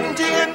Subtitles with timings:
[0.00, 0.47] long, dear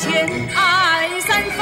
[0.00, 1.58] 千爱三分。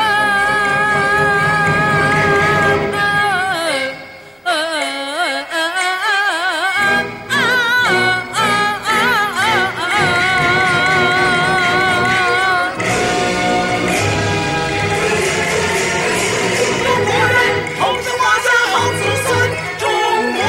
[16.84, 17.36] 中国人
[17.76, 19.28] 同向华夏好子孙，
[19.80, 19.82] 中
[20.32, 20.40] 国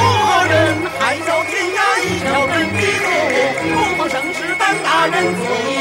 [0.46, 0.54] 人
[1.00, 2.54] 海角天涯一条根。
[2.70, 3.06] 一路
[3.74, 5.79] 凤凰盛世，当大人。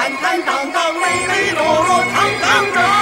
[0.00, 2.99] 坦坦荡荡磊磊落落堂堂正